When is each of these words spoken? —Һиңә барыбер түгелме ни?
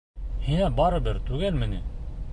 —Һиңә 0.45 0.69
барыбер 0.79 1.21
түгелме 1.31 1.71
ни? 1.75 1.83